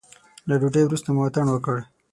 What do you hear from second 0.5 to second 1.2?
ډوډۍ وروسته